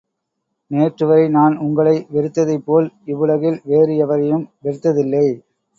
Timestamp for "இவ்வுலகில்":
3.05-3.61